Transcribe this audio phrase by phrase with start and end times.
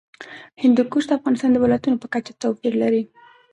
[0.63, 3.03] هندوکش د افغانستان د ولایاتو په کچه توپیر لري.